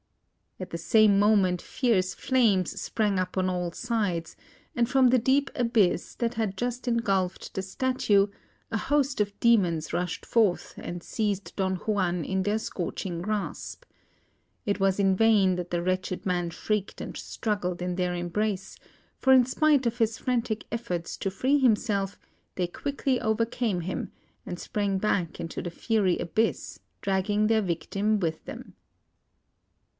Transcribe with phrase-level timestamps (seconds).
[0.59, 4.35] At the same moment, fierce flames sprang up on all sides,
[4.75, 8.27] and from the deep abyss that had just engulfed the Statue,
[8.71, 13.85] a host of demons rushed forth and seized Don Juan in their scorching grasp.
[14.65, 18.77] It was in vain that the wretched man shrieked and struggled in their embrace,
[19.19, 22.17] for in spite of his frantic efforts to free himself,
[22.55, 24.11] they quickly overcame him,
[24.47, 28.73] and sprang back into the fiery abyss, dragging their victim with them.